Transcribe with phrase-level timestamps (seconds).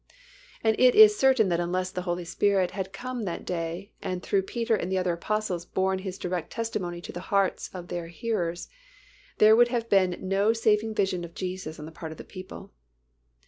[0.63, 4.41] And it is certain that unless the Holy Spirit had come that day and through
[4.41, 8.67] Peter and the other Apostles borne His direct testimony to the hearts of their hearers,
[9.37, 12.73] there would have been no saving vision of Jesus on the part of the people.